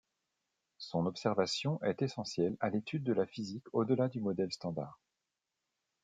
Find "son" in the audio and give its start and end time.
0.79-1.05